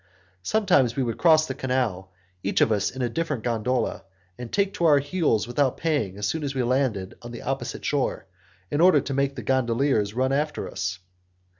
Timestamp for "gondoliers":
9.43-10.15